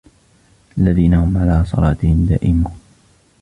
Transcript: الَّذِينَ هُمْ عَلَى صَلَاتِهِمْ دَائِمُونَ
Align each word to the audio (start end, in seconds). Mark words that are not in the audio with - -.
الَّذِينَ 0.77 1.13
هُمْ 1.13 1.37
عَلَى 1.37 1.65
صَلَاتِهِمْ 1.65 2.25
دَائِمُونَ 2.25 2.73